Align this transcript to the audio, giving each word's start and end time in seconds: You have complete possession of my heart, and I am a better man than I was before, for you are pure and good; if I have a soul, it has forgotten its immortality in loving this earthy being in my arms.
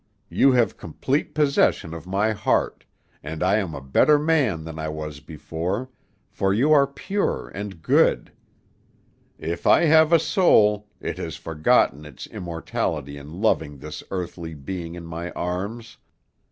You 0.29 0.51
have 0.53 0.77
complete 0.77 1.35
possession 1.35 1.93
of 1.93 2.07
my 2.07 2.31
heart, 2.31 2.85
and 3.21 3.43
I 3.43 3.57
am 3.57 3.75
a 3.75 3.81
better 3.83 4.17
man 4.17 4.63
than 4.63 4.79
I 4.79 4.89
was 4.89 5.19
before, 5.19 5.91
for 6.31 6.51
you 6.51 6.71
are 6.73 6.87
pure 6.87 7.49
and 7.49 7.83
good; 7.83 8.31
if 9.37 9.67
I 9.67 9.83
have 9.85 10.11
a 10.11 10.17
soul, 10.17 10.87
it 10.99 11.19
has 11.19 11.35
forgotten 11.35 12.03
its 12.03 12.25
immortality 12.25 13.15
in 13.15 13.41
loving 13.41 13.77
this 13.77 14.01
earthy 14.09 14.55
being 14.55 14.95
in 14.95 15.05
my 15.05 15.29
arms. 15.33 15.97